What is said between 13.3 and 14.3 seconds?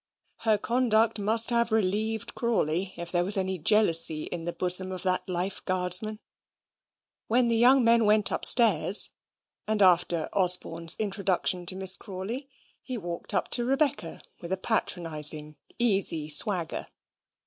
up to Rebecca